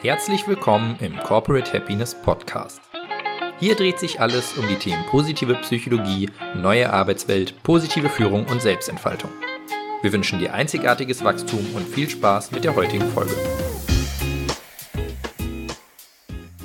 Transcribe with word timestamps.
Herzlich 0.00 0.46
willkommen 0.46 0.96
im 1.00 1.16
Corporate 1.16 1.72
Happiness 1.72 2.14
Podcast. 2.14 2.80
Hier 3.58 3.74
dreht 3.74 3.98
sich 3.98 4.20
alles 4.20 4.56
um 4.56 4.68
die 4.68 4.76
Themen 4.76 5.04
positive 5.06 5.56
Psychologie, 5.56 6.30
neue 6.54 6.92
Arbeitswelt, 6.92 7.60
positive 7.64 8.08
Führung 8.08 8.46
und 8.46 8.62
Selbstentfaltung. 8.62 9.30
Wir 10.02 10.12
wünschen 10.12 10.38
dir 10.38 10.54
einzigartiges 10.54 11.24
Wachstum 11.24 11.74
und 11.74 11.88
viel 11.88 12.08
Spaß 12.08 12.52
mit 12.52 12.62
der 12.62 12.76
heutigen 12.76 13.08
Folge. 13.08 13.34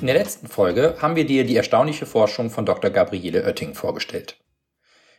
In 0.00 0.06
der 0.06 0.14
letzten 0.14 0.46
Folge 0.46 0.94
haben 1.02 1.16
wir 1.16 1.26
dir 1.26 1.44
die 1.44 1.56
erstaunliche 1.56 2.06
Forschung 2.06 2.50
von 2.50 2.64
Dr. 2.64 2.92
Gabriele 2.92 3.42
Oetting 3.42 3.74
vorgestellt. 3.74 4.38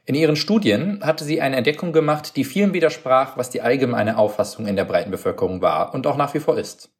In 0.05 0.15
ihren 0.15 0.37
Studien 0.37 1.01
hatte 1.03 1.25
sie 1.25 1.41
eine 1.41 1.57
Entdeckung 1.57 1.91
gemacht, 1.91 2.37
die 2.37 2.45
vielen 2.45 2.71
widersprach, 2.71 3.35
was 3.35 3.49
die 3.49 3.61
allgemeine 3.61 4.17
Auffassung 4.17 4.67
in 4.67 4.77
der 4.77 4.85
breiten 4.85 5.11
Bevölkerung 5.11 5.61
war 5.61 5.93
und 5.93 6.07
auch 6.07 6.15
nach 6.15 6.33
wie 6.33 6.39
vor 6.39 6.57
ist. 6.57 6.94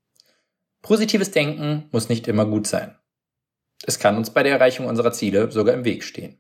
Positives 0.86 1.32
Denken 1.32 1.90
muss 1.92 2.10
nicht 2.10 2.28
immer 2.28 2.46
gut 2.46 2.68
sein. 2.68 2.94
Es 3.88 3.98
kann 3.98 4.18
uns 4.18 4.30
bei 4.30 4.44
der 4.44 4.52
Erreichung 4.52 4.86
unserer 4.86 5.12
Ziele 5.12 5.52
sogar 5.52 5.74
im 5.74 5.84
Weg 5.84 6.04
stehen. 6.04 6.38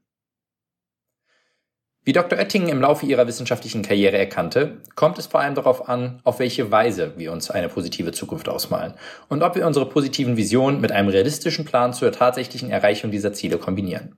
Wie 2.03 2.13
Dr. 2.13 2.37
Oettingen 2.37 2.69
im 2.69 2.79
Laufe 2.79 3.07
ihrer 3.07 3.25
wissenschaftlichen 3.25 3.81
Karriere 3.81 4.19
erkannte, 4.19 4.83
kommt 4.93 5.17
es 5.17 5.25
vor 5.25 5.39
allem 5.39 5.55
darauf 5.55 5.89
an, 5.89 6.21
auf 6.23 6.37
welche 6.37 6.69
Weise 6.69 7.17
wir 7.17 7.31
uns 7.31 7.49
eine 7.49 7.69
positive 7.69 8.11
Zukunft 8.11 8.47
ausmalen 8.47 8.93
und 9.29 9.41
ob 9.41 9.55
wir 9.55 9.65
unsere 9.65 9.89
positiven 9.89 10.37
Visionen 10.37 10.79
mit 10.79 10.91
einem 10.91 11.09
realistischen 11.09 11.65
Plan 11.65 11.93
zur 11.93 12.11
tatsächlichen 12.11 12.69
Erreichung 12.69 13.09
dieser 13.09 13.33
Ziele 13.33 13.57
kombinieren. 13.57 14.15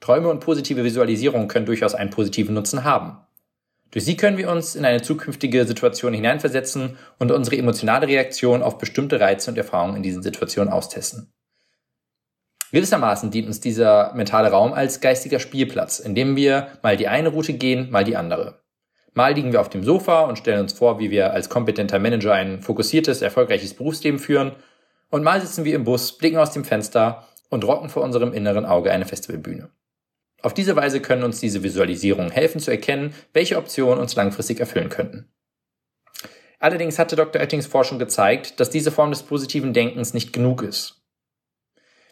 Träume 0.00 0.30
und 0.30 0.40
positive 0.40 0.82
Visualisierung 0.82 1.48
können 1.48 1.66
durchaus 1.66 1.94
einen 1.94 2.08
positiven 2.08 2.54
Nutzen 2.54 2.84
haben. 2.84 3.18
Durch 3.94 4.04
sie 4.04 4.16
können 4.16 4.38
wir 4.38 4.50
uns 4.50 4.74
in 4.74 4.84
eine 4.84 5.02
zukünftige 5.02 5.64
Situation 5.66 6.12
hineinversetzen 6.12 6.98
und 7.20 7.30
unsere 7.30 7.56
emotionale 7.56 8.08
Reaktion 8.08 8.60
auf 8.60 8.78
bestimmte 8.78 9.20
Reize 9.20 9.52
und 9.52 9.56
Erfahrungen 9.56 9.94
in 9.94 10.02
diesen 10.02 10.20
Situationen 10.20 10.72
austesten. 10.72 11.32
Gewissermaßen 12.72 13.30
dient 13.30 13.46
uns 13.46 13.60
dieser 13.60 14.12
mentale 14.14 14.50
Raum 14.50 14.72
als 14.72 15.00
geistiger 15.00 15.38
Spielplatz, 15.38 16.00
in 16.00 16.16
dem 16.16 16.34
wir 16.34 16.76
mal 16.82 16.96
die 16.96 17.06
eine 17.06 17.28
Route 17.28 17.52
gehen, 17.52 17.88
mal 17.92 18.02
die 18.02 18.16
andere. 18.16 18.64
Mal 19.12 19.34
liegen 19.34 19.52
wir 19.52 19.60
auf 19.60 19.70
dem 19.70 19.84
Sofa 19.84 20.22
und 20.22 20.38
stellen 20.38 20.62
uns 20.62 20.72
vor, 20.72 20.98
wie 20.98 21.12
wir 21.12 21.32
als 21.32 21.48
kompetenter 21.48 22.00
Manager 22.00 22.34
ein 22.34 22.62
fokussiertes, 22.62 23.22
erfolgreiches 23.22 23.74
Berufsleben 23.74 24.18
führen, 24.18 24.56
und 25.10 25.22
mal 25.22 25.40
sitzen 25.40 25.64
wir 25.64 25.76
im 25.76 25.84
Bus, 25.84 26.18
blicken 26.18 26.38
aus 26.38 26.50
dem 26.50 26.64
Fenster 26.64 27.28
und 27.48 27.64
rocken 27.64 27.90
vor 27.90 28.02
unserem 28.02 28.32
inneren 28.32 28.66
Auge 28.66 28.90
eine 28.90 29.06
Festivalbühne. 29.06 29.70
Auf 30.44 30.52
diese 30.52 30.76
Weise 30.76 31.00
können 31.00 31.22
uns 31.22 31.40
diese 31.40 31.62
Visualisierungen 31.62 32.30
helfen 32.30 32.60
zu 32.60 32.70
erkennen, 32.70 33.14
welche 33.32 33.56
Optionen 33.56 33.98
uns 33.98 34.14
langfristig 34.14 34.60
erfüllen 34.60 34.90
könnten. 34.90 35.32
Allerdings 36.58 36.98
hatte 36.98 37.16
Dr. 37.16 37.40
Oettings 37.40 37.66
Forschung 37.66 37.98
gezeigt, 37.98 38.60
dass 38.60 38.68
diese 38.68 38.92
Form 38.92 39.08
des 39.10 39.22
positiven 39.22 39.72
Denkens 39.72 40.12
nicht 40.12 40.34
genug 40.34 40.62
ist. 40.62 41.02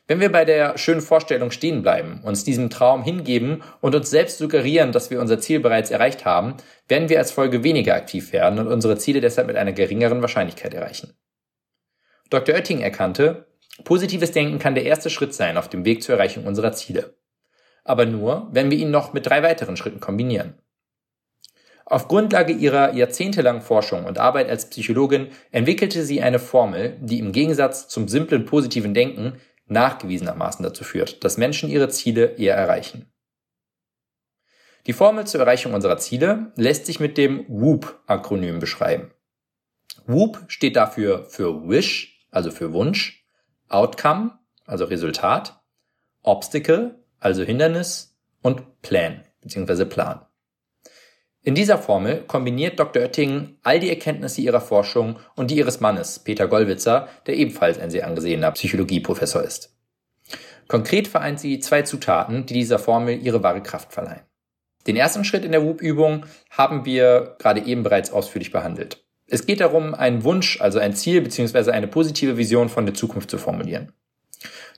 Wenn 0.06 0.20
wir 0.20 0.33
bei 0.33 0.47
der 0.47 0.78
schönen 0.78 1.03
Vorstellung 1.03 1.50
stehen 1.50 1.83
bleiben, 1.83 2.22
uns 2.25 2.42
diesem 2.42 2.70
Traum 2.70 3.05
hingeben 3.05 3.62
und 3.83 3.94
uns 3.94 4.08
selbst 4.08 4.38
suggerieren, 4.38 4.92
dass 4.92 5.10
wir 5.10 5.20
unser 5.20 5.38
Ziel 5.38 5.60
bereits 5.60 5.91
erreicht 5.91 6.25
haben, 6.25 6.56
werden 6.88 7.10
wir 7.10 7.19
als 7.19 7.33
Folge 7.33 7.62
weniger 7.64 7.94
aktiv 7.94 8.33
werden 8.33 8.58
und 8.58 8.66
unsere 8.66 8.97
Ziele 8.97 9.20
deshalb 9.20 9.47
mit 9.47 9.56
einer 9.56 9.72
geringeren 9.72 10.22
Wahrscheinlichkeit 10.22 10.72
erreichen. 10.72 11.12
Dr. 12.30 12.55
Oetting 12.55 12.80
erkannte, 12.80 13.47
positives 13.84 14.33
Denken 14.33 14.58
kann 14.58 14.75
der 14.75 14.86
erste 14.86 15.10
Schritt 15.10 15.34
sein 15.34 15.58
auf 15.58 15.69
dem 15.69 15.84
Weg 15.84 16.03
zur 16.03 16.14
Erreichung 16.14 16.47
unserer 16.47 16.72
Ziele 16.72 17.14
aber 17.84 18.06
nur, 18.06 18.48
wenn 18.52 18.70
wir 18.70 18.78
ihn 18.78 18.91
noch 18.91 19.12
mit 19.12 19.27
drei 19.27 19.42
weiteren 19.42 19.77
Schritten 19.77 20.00
kombinieren. 20.00 20.55
Auf 21.84 22.08
Grundlage 22.08 22.52
ihrer 22.52 22.94
jahrzehntelangen 22.94 23.61
Forschung 23.61 24.05
und 24.05 24.19
Arbeit 24.19 24.48
als 24.48 24.70
Psychologin 24.70 25.28
entwickelte 25.50 26.05
sie 26.05 26.22
eine 26.22 26.38
Formel, 26.38 26.97
die 27.00 27.19
im 27.19 27.33
Gegensatz 27.33 27.88
zum 27.88 28.08
simplen 28.08 28.44
positiven 28.44 28.94
Denken 28.94 29.41
nachgewiesenermaßen 29.66 30.62
dazu 30.62 30.84
führt, 30.84 31.25
dass 31.25 31.38
Menschen 31.38 31.69
ihre 31.69 31.88
Ziele 31.88 32.36
eher 32.36 32.55
erreichen. 32.55 33.12
Die 34.87 34.93
Formel 34.93 35.26
zur 35.26 35.41
Erreichung 35.41 35.75
unserer 35.75 35.99
Ziele 35.99 36.53
lässt 36.56 36.87
sich 36.87 36.99
mit 36.99 37.16
dem 37.16 37.44
WOOP-Akronym 37.49 38.59
beschreiben. 38.59 39.12
WOOP 40.06 40.44
steht 40.49 40.76
dafür 40.76 41.25
für 41.25 41.69
Wish, 41.69 42.26
also 42.31 42.50
für 42.50 42.72
Wunsch, 42.72 43.25
Outcome, 43.69 44.38
also 44.66 44.84
Resultat, 44.87 45.60
Obstacle, 46.22 47.01
also 47.22 47.43
Hindernis, 47.43 48.12
und 48.43 48.83
Plan 48.83 49.22
bzw. 49.41 49.84
Plan. 49.84 50.21
In 51.44 51.55
dieser 51.55 51.78
Formel 51.78 52.22
kombiniert 52.27 52.78
Dr. 52.78 53.03
Oettingen 53.03 53.59
all 53.62 53.81
die 53.81 53.91
Erkenntnisse 53.91 54.41
ihrer 54.41 54.60
Forschung 54.60 55.19
und 55.34 55.50
die 55.50 55.56
ihres 55.56 55.81
Mannes, 55.81 56.21
Peter 56.21 56.47
Gollwitzer, 56.47 57.09
der 57.27 57.37
ebenfalls 57.37 57.81
ein 57.81 57.91
sehr 57.91 58.06
angesehener 58.06 58.53
Psychologieprofessor 58.53 59.43
ist. 59.43 59.77
Konkret 60.69 61.09
vereint 61.09 61.41
sie 61.41 61.59
zwei 61.59 61.82
Zutaten, 61.82 62.47
die 62.47 62.55
dieser 62.55 62.78
Formel 62.78 63.21
ihre 63.21 63.43
wahre 63.43 63.62
Kraft 63.62 63.93
verleihen. 63.93 64.22
Den 64.87 64.97
ersten 64.97 65.25
Schritt 65.25 65.44
in 65.44 65.53
der 65.53 65.65
WUP-Übung 65.65 66.27
haben 66.50 66.84
wir 66.84 67.37
gerade 67.38 67.61
eben 67.65 67.82
bereits 67.82 68.12
ausführlich 68.12 68.53
behandelt. 68.53 69.05
Es 69.27 69.47
geht 69.47 69.61
darum, 69.61 69.94
einen 69.94 70.25
Wunsch, 70.25 70.61
also 70.61 70.78
ein 70.78 70.94
Ziel 70.94 71.22
bzw. 71.22 71.71
eine 71.71 71.88
positive 71.88 72.37
Vision 72.37 72.69
von 72.69 72.87
der 72.87 72.94
Zukunft 72.94 73.31
zu 73.31 73.38
formulieren. 73.38 73.93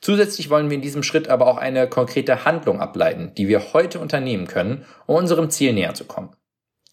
Zusätzlich 0.04 0.50
wollen 0.50 0.69
wir 0.69 0.75
in 0.75 0.82
diesem 0.82 1.03
Schritt 1.03 1.28
aber 1.28 1.47
auch 1.47 1.56
eine 1.56 1.88
konkrete 1.88 2.44
Handlung 2.44 2.78
ableiten, 2.78 3.32
die 3.38 3.48
wir 3.48 3.72
heute 3.72 4.00
unternehmen 4.00 4.47
können, 4.47 4.84
um 5.06 5.16
unserem 5.16 5.48
Ziel 5.48 5.72
näher 5.72 5.94
zu 5.94 6.04
kommen. 6.04 6.37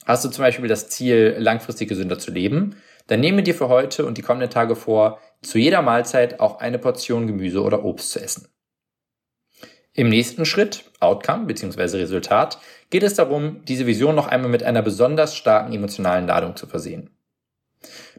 Hast 0.05 0.23
du 0.23 0.29
zum 0.29 0.45
Beispiel 0.45 0.69
das 0.69 0.87
Ziel, 0.87 1.35
langfristig 1.37 1.89
gesünder 1.89 2.19
zu 2.19 2.31
leben, 2.31 2.77
dann 3.07 3.19
nehme 3.19 3.43
dir 3.43 3.53
für 3.53 3.67
heute 3.67 4.05
und 4.05 4.17
die 4.17 4.21
kommenden 4.21 4.49
Tage 4.49 4.77
vor, 4.77 5.19
zu 5.41 5.59
jeder 5.59 5.81
Mahlzeit 5.81 6.39
auch 6.39 6.61
eine 6.61 6.79
Portion 6.79 7.27
Gemüse 7.27 7.61
oder 7.61 7.83
Obst 7.83 8.11
zu 8.11 8.21
essen. 8.21 8.47
Im 9.91 10.07
nächsten 10.07 10.45
Schritt, 10.45 10.89
Outcome 11.01 11.47
bzw. 11.47 11.97
Resultat, 11.97 12.59
geht 12.91 13.03
es 13.03 13.15
darum, 13.15 13.65
diese 13.65 13.87
Vision 13.87 14.15
noch 14.15 14.27
einmal 14.27 14.49
mit 14.49 14.63
einer 14.63 14.83
besonders 14.83 15.35
starken 15.35 15.73
emotionalen 15.73 16.27
Ladung 16.27 16.55
zu 16.55 16.65
versehen. 16.65 17.09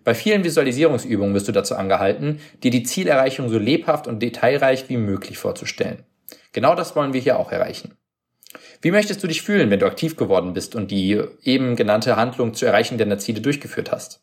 Bei 0.05 0.15
vielen 0.15 0.45
Visualisierungsübungen 0.45 1.35
wirst 1.35 1.49
du 1.49 1.53
dazu 1.53 1.77
angehalten, 1.77 2.41
dir 2.63 2.71
die 2.71 2.83
Zielerreichung 2.83 3.49
so 3.49 3.59
lebhaft 3.59 4.07
und 4.07 4.21
detailreich 4.21 4.89
wie 4.89 4.97
möglich 4.97 5.39
vorzustellen. 5.39 6.05
Genau 6.53 6.75
das 6.75 6.97
wollen 6.97 7.13
wir 7.13 7.21
hier 7.21 7.39
auch 7.39 7.53
erreichen. 7.53 7.97
Wie 8.81 8.91
möchtest 8.91 9.23
du 9.23 9.29
dich 9.29 9.43
fühlen, 9.43 9.71
wenn 9.71 9.79
du 9.79 9.87
aktiv 9.87 10.17
geworden 10.17 10.53
bist 10.53 10.75
und 10.75 10.91
die 10.91 11.23
eben 11.43 11.77
genannte 11.77 12.17
Handlung 12.17 12.53
zur 12.55 12.69
Erreichung 12.69 12.99
deiner 12.99 13.19
Ziele 13.19 13.41
durchgeführt 13.41 13.93
hast? 13.93 14.21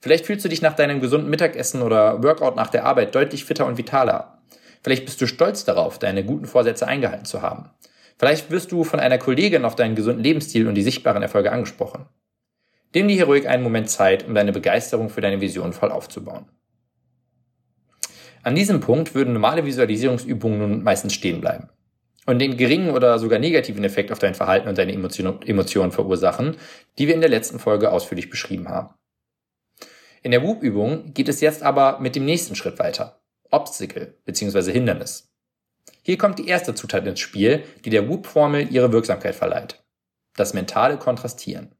Vielleicht 0.00 0.26
fühlst 0.26 0.44
du 0.44 0.48
dich 0.48 0.62
nach 0.62 0.74
deinem 0.74 1.00
gesunden 1.00 1.30
Mittagessen 1.30 1.82
oder 1.82 2.22
Workout 2.22 2.56
nach 2.56 2.68
der 2.68 2.84
Arbeit 2.84 3.14
deutlich 3.14 3.44
fitter 3.44 3.66
und 3.66 3.78
vitaler. 3.78 4.42
Vielleicht 4.82 5.04
bist 5.04 5.20
du 5.20 5.26
stolz 5.26 5.64
darauf, 5.64 5.98
deine 5.98 6.24
guten 6.24 6.46
Vorsätze 6.46 6.86
eingehalten 6.86 7.24
zu 7.24 7.40
haben. 7.40 7.70
Vielleicht 8.18 8.50
wirst 8.50 8.72
du 8.72 8.84
von 8.84 9.00
einer 9.00 9.18
Kollegin 9.18 9.64
auf 9.64 9.76
deinen 9.76 9.94
gesunden 9.94 10.22
Lebensstil 10.22 10.68
und 10.68 10.74
die 10.74 10.82
sichtbaren 10.82 11.22
Erfolge 11.22 11.52
angesprochen. 11.52 12.06
Nimm 12.94 13.08
dir 13.08 13.14
hier 13.14 13.26
ruhig 13.26 13.48
einen 13.48 13.62
Moment 13.62 13.90
Zeit, 13.90 14.26
um 14.26 14.34
deine 14.34 14.52
Begeisterung 14.52 15.10
für 15.10 15.20
deine 15.20 15.40
Vision 15.40 15.72
voll 15.72 15.90
aufzubauen. 15.90 16.46
An 18.42 18.54
diesem 18.54 18.80
Punkt 18.80 19.14
würden 19.14 19.32
normale 19.32 19.64
Visualisierungsübungen 19.64 20.58
nun 20.58 20.82
meistens 20.82 21.14
stehen 21.14 21.40
bleiben 21.40 21.70
und 22.26 22.38
den 22.38 22.56
geringen 22.56 22.90
oder 22.90 23.18
sogar 23.18 23.38
negativen 23.38 23.84
Effekt 23.84 24.12
auf 24.12 24.18
dein 24.18 24.34
Verhalten 24.34 24.68
und 24.68 24.78
deine 24.78 24.92
Emotionen 24.92 25.92
verursachen, 25.92 26.56
die 26.98 27.06
wir 27.06 27.14
in 27.14 27.20
der 27.20 27.30
letzten 27.30 27.58
Folge 27.58 27.90
ausführlich 27.90 28.30
beschrieben 28.30 28.68
haben. 28.68 28.94
In 30.22 30.30
der 30.30 30.42
WOOP-Übung 30.42 31.12
geht 31.12 31.28
es 31.28 31.40
jetzt 31.40 31.62
aber 31.62 32.00
mit 32.00 32.16
dem 32.16 32.24
nächsten 32.24 32.54
Schritt 32.54 32.78
weiter. 32.78 33.20
Obstacle 33.50 34.18
bzw. 34.24 34.72
Hindernis. 34.72 35.30
Hier 36.02 36.16
kommt 36.16 36.38
die 36.38 36.48
erste 36.48 36.74
Zutat 36.74 37.06
ins 37.06 37.20
Spiel, 37.20 37.64
die 37.84 37.90
der 37.90 38.08
WOOP-Formel 38.08 38.72
ihre 38.72 38.92
Wirksamkeit 38.92 39.34
verleiht. 39.34 39.84
Das 40.36 40.54
mentale 40.54 40.96
Kontrastieren. 40.96 41.73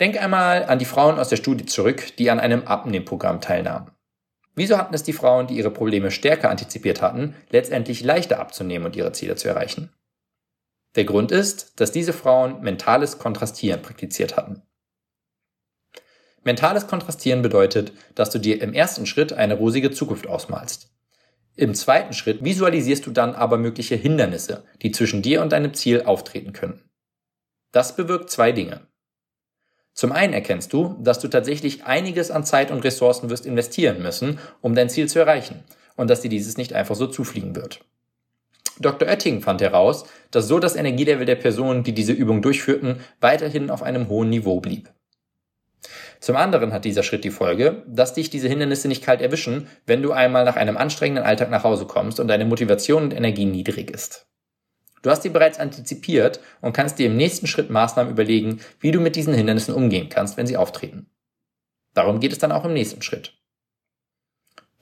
Denk 0.00 0.20
einmal 0.20 0.64
an 0.64 0.78
die 0.78 0.86
Frauen 0.86 1.18
aus 1.18 1.28
der 1.28 1.36
Studie 1.36 1.66
zurück, 1.66 2.16
die 2.16 2.30
an 2.30 2.40
einem 2.40 2.62
Abnehmprogramm 2.64 3.42
teilnahmen. 3.42 3.90
Wieso 4.54 4.78
hatten 4.78 4.94
es 4.94 5.02
die 5.02 5.12
Frauen, 5.12 5.46
die 5.46 5.56
ihre 5.56 5.70
Probleme 5.70 6.10
stärker 6.10 6.50
antizipiert 6.50 7.02
hatten, 7.02 7.36
letztendlich 7.50 8.02
leichter 8.02 8.40
abzunehmen 8.40 8.86
und 8.86 8.96
ihre 8.96 9.12
Ziele 9.12 9.36
zu 9.36 9.48
erreichen? 9.48 9.92
Der 10.96 11.04
Grund 11.04 11.30
ist, 11.30 11.78
dass 11.80 11.92
diese 11.92 12.12
Frauen 12.12 12.62
mentales 12.62 13.18
Kontrastieren 13.18 13.82
praktiziert 13.82 14.36
hatten. 14.36 14.62
Mentales 16.42 16.86
Kontrastieren 16.86 17.42
bedeutet, 17.42 17.92
dass 18.14 18.30
du 18.30 18.38
dir 18.38 18.62
im 18.62 18.72
ersten 18.72 19.06
Schritt 19.06 19.34
eine 19.34 19.54
rosige 19.54 19.90
Zukunft 19.90 20.26
ausmalst. 20.26 20.90
Im 21.54 21.74
zweiten 21.74 22.14
Schritt 22.14 22.42
visualisierst 22.42 23.06
du 23.06 23.10
dann 23.10 23.34
aber 23.34 23.58
mögliche 23.58 23.96
Hindernisse, 23.96 24.64
die 24.80 24.92
zwischen 24.92 25.20
dir 25.20 25.42
und 25.42 25.52
deinem 25.52 25.74
Ziel 25.74 26.02
auftreten 26.02 26.54
können. 26.54 26.88
Das 27.70 27.94
bewirkt 27.94 28.30
zwei 28.30 28.52
Dinge. 28.52 28.89
Zum 30.00 30.12
einen 30.12 30.32
erkennst 30.32 30.72
du, 30.72 30.96
dass 30.98 31.18
du 31.18 31.28
tatsächlich 31.28 31.84
einiges 31.84 32.30
an 32.30 32.42
Zeit 32.42 32.70
und 32.70 32.82
Ressourcen 32.84 33.28
wirst 33.28 33.44
investieren 33.44 34.02
müssen, 34.02 34.38
um 34.62 34.74
dein 34.74 34.88
Ziel 34.88 35.10
zu 35.10 35.18
erreichen 35.18 35.62
und 35.94 36.08
dass 36.08 36.22
dir 36.22 36.30
dieses 36.30 36.56
nicht 36.56 36.72
einfach 36.72 36.94
so 36.94 37.06
zufliegen 37.06 37.54
wird. 37.54 37.80
Dr. 38.78 39.06
Oetting 39.06 39.42
fand 39.42 39.60
heraus, 39.60 40.06
dass 40.30 40.48
so 40.48 40.58
das 40.58 40.74
Energielevel 40.74 41.26
der 41.26 41.36
Personen, 41.36 41.82
die 41.82 41.92
diese 41.92 42.14
Übung 42.14 42.40
durchführten, 42.40 43.00
weiterhin 43.20 43.68
auf 43.68 43.82
einem 43.82 44.08
hohen 44.08 44.30
Niveau 44.30 44.58
blieb. 44.60 44.90
Zum 46.18 46.36
anderen 46.36 46.72
hat 46.72 46.86
dieser 46.86 47.02
Schritt 47.02 47.24
die 47.24 47.28
Folge, 47.28 47.82
dass 47.86 48.14
dich 48.14 48.30
diese 48.30 48.48
Hindernisse 48.48 48.88
nicht 48.88 49.04
kalt 49.04 49.20
erwischen, 49.20 49.66
wenn 49.84 50.00
du 50.00 50.12
einmal 50.12 50.46
nach 50.46 50.56
einem 50.56 50.78
anstrengenden 50.78 51.26
Alltag 51.26 51.50
nach 51.50 51.64
Hause 51.64 51.84
kommst 51.84 52.20
und 52.20 52.28
deine 52.28 52.46
Motivation 52.46 53.02
und 53.02 53.14
Energie 53.14 53.44
niedrig 53.44 53.90
ist. 53.90 54.29
Du 55.02 55.10
hast 55.10 55.22
sie 55.22 55.30
bereits 55.30 55.58
antizipiert 55.58 56.40
und 56.60 56.72
kannst 56.72 56.98
dir 56.98 57.06
im 57.06 57.16
nächsten 57.16 57.46
Schritt 57.46 57.70
Maßnahmen 57.70 58.12
überlegen, 58.12 58.60
wie 58.80 58.90
du 58.90 59.00
mit 59.00 59.16
diesen 59.16 59.34
Hindernissen 59.34 59.74
umgehen 59.74 60.08
kannst, 60.08 60.36
wenn 60.36 60.46
sie 60.46 60.56
auftreten. 60.56 61.10
Darum 61.94 62.20
geht 62.20 62.32
es 62.32 62.38
dann 62.38 62.52
auch 62.52 62.64
im 62.64 62.74
nächsten 62.74 63.02
Schritt. 63.02 63.34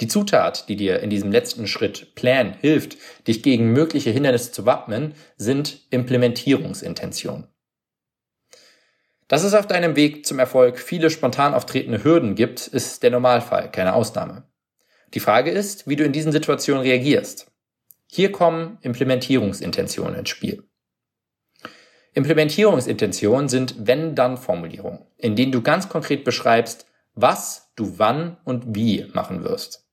Die 0.00 0.08
Zutat, 0.08 0.68
die 0.68 0.76
dir 0.76 1.00
in 1.00 1.10
diesem 1.10 1.32
letzten 1.32 1.66
Schritt 1.66 2.14
Plan 2.14 2.54
hilft, 2.60 2.96
dich 3.26 3.42
gegen 3.42 3.72
mögliche 3.72 4.10
Hindernisse 4.10 4.52
zu 4.52 4.64
wappnen, 4.64 5.14
sind 5.36 5.86
Implementierungsintentionen. 5.90 7.48
Dass 9.26 9.42
es 9.42 9.54
auf 9.54 9.66
deinem 9.66 9.96
Weg 9.96 10.24
zum 10.24 10.38
Erfolg 10.38 10.78
viele 10.78 11.10
spontan 11.10 11.52
auftretende 11.52 12.02
Hürden 12.02 12.34
gibt, 12.34 12.66
ist 12.66 13.02
der 13.02 13.10
Normalfall, 13.10 13.70
keine 13.70 13.94
Ausnahme. 13.94 14.44
Die 15.14 15.20
Frage 15.20 15.50
ist, 15.50 15.88
wie 15.88 15.96
du 15.96 16.04
in 16.04 16.12
diesen 16.12 16.32
Situationen 16.32 16.82
reagierst. 16.82 17.47
Hier 18.10 18.32
kommen 18.32 18.78
Implementierungsintentionen 18.80 20.18
ins 20.18 20.30
Spiel. 20.30 20.64
Implementierungsintentionen 22.14 23.48
sind 23.48 23.86
Wenn-Dann-Formulierungen, 23.86 25.04
in 25.18 25.36
denen 25.36 25.52
du 25.52 25.62
ganz 25.62 25.88
konkret 25.88 26.24
beschreibst, 26.24 26.86
was 27.14 27.70
du 27.76 27.98
wann 27.98 28.38
und 28.44 28.74
wie 28.74 29.06
machen 29.12 29.44
wirst. 29.44 29.86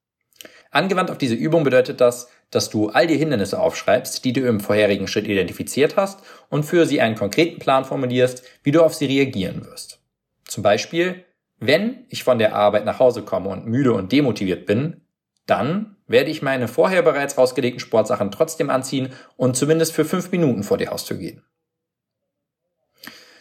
Angewandt 0.72 1.12
auf 1.12 1.18
diese 1.18 1.36
Übung 1.36 1.64
bedeutet 1.64 2.02
das, 2.02 2.30
dass 2.52 2.70
du 2.70 2.90
all 2.90 3.06
die 3.06 3.18
Hindernisse 3.18 3.60
aufschreibst, 3.60 4.24
die 4.24 4.34
du 4.34 4.48
im 4.48 4.60
vorherigen 4.60 5.08
Schritt 5.08 5.28
identifiziert 5.28 5.98
hast 5.98 6.22
und 6.50 6.64
für 6.64 6.86
sie 6.86 7.02
einen 7.02 7.16
konkreten 7.16 7.60
Plan 7.60 7.86
formulierst, 7.86 8.44
wie 8.64 8.72
du 8.72 8.82
auf 8.82 8.94
sie 8.94 9.06
reagieren 9.06 9.66
wirst. 9.66 10.00
Zum 10.46 10.64
Beispiel, 10.64 11.26
wenn 11.60 12.06
ich 12.10 12.24
von 12.24 12.40
der 12.40 12.56
Arbeit 12.56 12.86
nach 12.86 13.00
Hause 13.00 13.24
komme 13.24 13.50
und 13.50 13.66
müde 13.66 13.94
und 13.94 14.12
demotiviert 14.12 14.66
bin, 14.66 15.02
dann 15.46 15.95
werde 16.08 16.32
ich 16.32 16.42
meine 16.42 16.68
vorher 16.68 17.02
bereits 17.02 17.38
rausgelegten 17.38 17.80
Sportsachen 17.80 18.32
trotzdem 18.32 18.70
anziehen 18.70 19.14
und 19.38 19.56
zumindest 19.56 19.94
für 19.94 20.06
fünf 20.06 20.32
Minuten 20.32 20.64
vor 20.64 20.78
die 20.78 20.88
Haustür 20.88 21.18
gehen. 21.18 21.44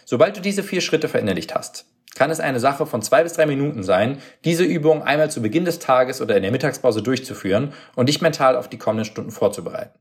Sobald 0.04 0.36
du 0.36 0.40
diese 0.40 0.62
vier 0.62 0.80
Schritte 0.80 1.08
verinnerlicht 1.08 1.54
hast, 1.54 1.86
kann 2.14 2.30
es 2.30 2.40
eine 2.40 2.60
Sache 2.60 2.86
von 2.86 3.02
zwei 3.02 3.22
bis 3.22 3.32
drei 3.32 3.46
Minuten 3.46 3.82
sein, 3.82 4.18
diese 4.44 4.64
Übung 4.64 5.02
einmal 5.02 5.30
zu 5.30 5.42
Beginn 5.42 5.64
des 5.64 5.78
Tages 5.78 6.20
oder 6.20 6.36
in 6.36 6.42
der 6.42 6.52
Mittagspause 6.52 7.02
durchzuführen 7.02 7.72
und 7.96 8.08
dich 8.08 8.20
mental 8.20 8.56
auf 8.56 8.68
die 8.68 8.78
kommenden 8.78 9.06
Stunden 9.06 9.30
vorzubereiten. 9.30 9.98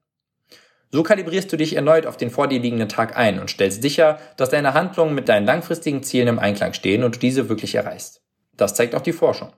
So 0.92 1.02
kalibrierst 1.02 1.52
du 1.52 1.58
dich 1.58 1.76
erneut 1.76 2.06
auf 2.06 2.18
den 2.18 2.30
vor 2.30 2.48
dir 2.48 2.60
liegenden 2.60 2.88
Tag 2.88 3.18
ein 3.18 3.40
und 3.40 3.50
stellst 3.50 3.82
sicher, 3.82 4.20
dass 4.38 4.52
deine 4.52 4.76
Handlungen 4.76 5.16
mit 5.16 5.28
deinen 5.28 5.48
langfristigen 5.48 6.04
Zielen 6.04 6.28
im 6.28 6.38
Einklang 6.38 6.74
stehen 6.74 7.04
und 7.04 7.16
du 7.16 7.20
diese 7.20 7.50
wirklich 7.50 7.74
erreichst. 7.74 8.22
Das 8.56 8.76
zeigt 8.76 8.94
auch 8.94 9.02
die 9.02 9.14
Forschung. 9.14 9.52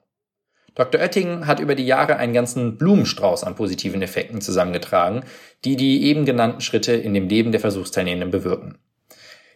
Dr. 0.76 1.02
Oettingen 1.02 1.48
hat 1.48 1.60
über 1.60 1.74
die 1.74 1.86
Jahre 1.86 2.18
einen 2.18 2.34
ganzen 2.34 2.78
Blumenstrauß 2.78 3.44
an 3.46 3.56
positiven 3.56 4.02
Effekten 4.02 4.42
zusammengetragen, 4.42 5.24
die 5.64 5.78
die 5.78 6.04
eben 6.04 6.26
genannten 6.26 6.62
Schritte 6.62 6.94
in 6.94 7.14
dem 7.14 7.30
Leben 7.30 7.52
der 7.52 7.62
Versuchsteilnehmenden 7.62 8.32
bewirken. 8.32 8.78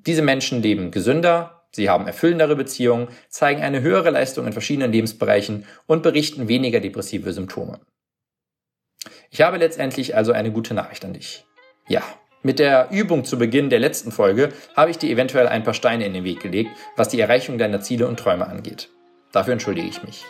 Diese 0.06 0.21
Menschen 0.21 0.62
leben 0.62 0.92
gesünder, 0.92 1.60
Sie 1.71 1.89
haben 1.89 2.07
erfüllendere 2.07 2.56
Beziehungen, 2.56 3.10
zeigen 3.27 3.62
eine 3.62 3.81
höhere 3.81 4.10
Leistung 4.10 4.48
in 4.48 4.54
verschiedenen 4.54 4.92
Lebensbereichen 4.92 5.66
und 5.86 6.01
berichten 6.01 6.48
weniger 6.48 6.80
depressive 6.80 7.31
Symptome. 7.31 7.80
Ich 9.30 9.42
habe 9.42 9.57
letztendlich 9.57 10.16
also 10.16 10.31
eine 10.31 10.51
gute 10.51 10.74
Nachricht 10.74 11.06
an 11.06 11.13
dich. 11.13 11.45
Ja, 11.88 12.01
mit 12.42 12.57
der 12.57 12.89
Übung 12.92 13.25
zu 13.25 13.38
Beginn 13.38 13.69
der 13.69 13.80
letzten 13.80 14.12
Folge 14.12 14.50
habe 14.75 14.92
ich 14.92 14.98
dir 14.98 15.12
eventuell 15.12 15.48
ein 15.48 15.63
paar 15.63 15.74
Steine 15.74 16.06
in 16.06 16.13
den 16.13 16.24
Weg 16.24 16.39
gelegt, 16.39 16.71
was 16.95 17.10
die 17.10 17.19
Erreichung 17.19 17.57
deiner 17.57 17.81
Ziele 17.81 18.07
und 18.07 18.18
Träume 18.18 18.48
angeht. 18.48 18.89
Dafür 19.31 19.54
entschuldige 19.54 19.88
ich 19.88 20.01
mich. 20.01 20.25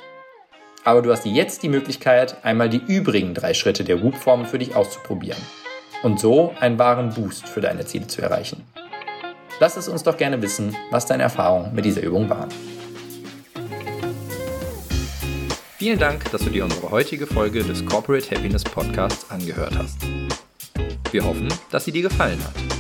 Aber 0.84 1.02
du 1.02 1.12
hast 1.12 1.26
jetzt 1.26 1.64
die 1.64 1.70
Möglichkeit, 1.70 2.44
einmal 2.44 2.70
die 2.70 2.82
übrigen 2.88 3.34
drei 3.34 3.54
Schritte 3.54 3.84
der 3.84 4.02
Whoop-Formen 4.02 4.46
für 4.46 4.60
dich 4.60 4.76
auszuprobieren 4.76 5.42
und 6.04 6.20
so 6.20 6.54
einen 6.60 6.80
wahren 6.80 7.14
Boost 7.14 7.48
für 7.48 7.62
deine 7.62 7.86
Ziele 7.86 8.08
zu 8.08 8.22
erreichen. 8.22 8.64
Lass 9.60 9.76
es 9.76 9.90
uns 9.90 10.04
doch 10.04 10.16
gerne 10.16 10.42
wissen, 10.42 10.76
was 10.90 11.06
deine 11.06 11.24
Erfahrungen 11.24 11.76
mit 11.76 11.84
dieser 11.84 12.02
Übung 12.02 12.30
waren. 12.30 12.50
Vielen 15.78 16.00
Dank, 16.00 16.30
dass 16.32 16.42
du 16.42 16.50
dir 16.50 16.64
unsere 16.64 16.92
heutige 16.92 17.28
Folge 17.28 17.64
des 17.64 17.86
Corporate 17.86 18.36
Happiness 18.36 18.64
Podcasts 18.64 19.30
angehört 19.30 19.78
hast. 19.78 19.98
Wir 21.12 21.24
hoffen, 21.24 21.48
dass 21.72 21.86
sie 21.86 21.92
dir 21.92 22.04
gefallen 22.04 22.40
hat. 22.44 22.79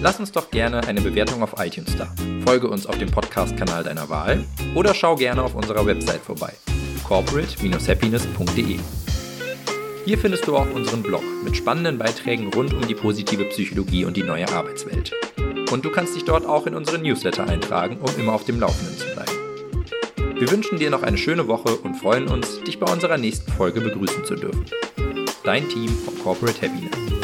Lass 0.00 0.20
uns 0.20 0.32
doch 0.32 0.50
gerne 0.50 0.86
eine 0.86 1.00
Bewertung 1.00 1.42
auf 1.42 1.54
iTunes 1.58 1.96
da. 1.96 2.12
Folge 2.44 2.68
uns 2.68 2.86
auf 2.86 2.98
dem 2.98 3.10
Podcast-Kanal 3.10 3.84
deiner 3.84 4.08
Wahl 4.08 4.44
oder 4.74 4.94
schau 4.94 5.16
gerne 5.16 5.42
auf 5.42 5.54
unserer 5.54 5.84
Website 5.86 6.20
vorbei. 6.20 6.52
corporate-happiness.de 7.04 8.78
hier 10.06 10.18
findest 10.18 10.46
du 10.46 10.56
auch 10.56 10.72
unseren 10.72 11.02
Blog 11.02 11.24
mit 11.42 11.56
spannenden 11.56 11.98
Beiträgen 11.98 12.52
rund 12.54 12.72
um 12.72 12.86
die 12.86 12.94
positive 12.94 13.44
Psychologie 13.46 14.04
und 14.04 14.16
die 14.16 14.22
neue 14.22 14.48
Arbeitswelt. 14.48 15.12
Und 15.72 15.84
du 15.84 15.90
kannst 15.90 16.14
dich 16.14 16.24
dort 16.24 16.46
auch 16.46 16.68
in 16.68 16.76
unseren 16.76 17.02
Newsletter 17.02 17.48
eintragen, 17.48 17.98
um 17.98 18.16
immer 18.16 18.32
auf 18.32 18.44
dem 18.44 18.60
Laufenden 18.60 18.96
zu 18.96 19.06
bleiben. 19.06 20.38
Wir 20.38 20.48
wünschen 20.48 20.78
dir 20.78 20.90
noch 20.90 21.02
eine 21.02 21.18
schöne 21.18 21.48
Woche 21.48 21.74
und 21.74 21.96
freuen 21.96 22.28
uns, 22.28 22.60
dich 22.60 22.78
bei 22.78 22.86
unserer 22.90 23.18
nächsten 23.18 23.50
Folge 23.50 23.80
begrüßen 23.80 24.24
zu 24.24 24.36
dürfen. 24.36 24.64
Dein 25.42 25.68
Team 25.68 25.88
von 25.88 26.16
Corporate 26.20 26.62
Happiness. 26.62 27.15